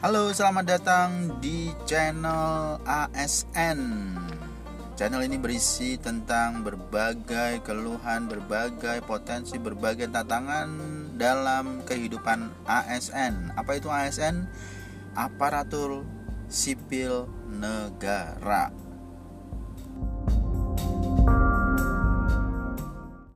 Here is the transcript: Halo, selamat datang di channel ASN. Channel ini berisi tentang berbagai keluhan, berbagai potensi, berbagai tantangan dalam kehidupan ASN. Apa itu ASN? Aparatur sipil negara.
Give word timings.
Halo, 0.00 0.32
selamat 0.32 0.64
datang 0.64 1.10
di 1.44 1.76
channel 1.84 2.80
ASN. 2.88 3.80
Channel 4.96 5.28
ini 5.28 5.36
berisi 5.36 6.00
tentang 6.00 6.64
berbagai 6.64 7.60
keluhan, 7.60 8.24
berbagai 8.24 9.04
potensi, 9.04 9.60
berbagai 9.60 10.08
tantangan 10.08 10.72
dalam 11.20 11.84
kehidupan 11.84 12.48
ASN. 12.64 13.52
Apa 13.60 13.76
itu 13.76 13.92
ASN? 13.92 14.48
Aparatur 15.12 16.08
sipil 16.48 17.28
negara. 17.52 18.72